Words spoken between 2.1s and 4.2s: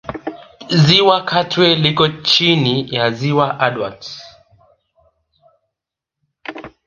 chini ya Ziwa Edward